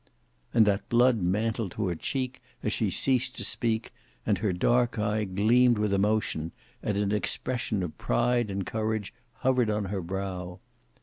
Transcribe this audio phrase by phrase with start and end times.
[0.51, 3.93] And that blood mantled to her cheek as she ceased to speak,
[4.25, 9.69] and her dark eye gleamed with emotion, and an expression of pride and courage hovered
[9.69, 10.59] on her brow.